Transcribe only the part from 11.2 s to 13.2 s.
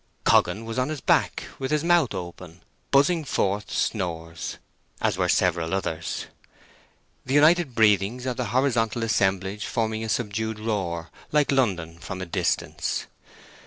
like London from a distance.